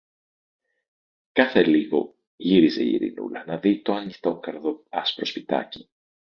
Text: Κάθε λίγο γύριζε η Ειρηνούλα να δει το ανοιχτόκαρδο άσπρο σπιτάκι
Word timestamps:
Κάθε 1.31 1.63
λίγο 1.65 2.15
γύριζε 2.35 2.83
η 2.83 2.91
Ειρηνούλα 2.93 3.45
να 3.45 3.57
δει 3.57 3.81
το 3.81 3.93
ανοιχτόκαρδο 3.93 4.83
άσπρο 4.89 5.25
σπιτάκι 5.25 5.89